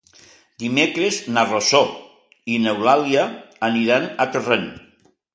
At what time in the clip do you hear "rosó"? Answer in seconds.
1.49-1.81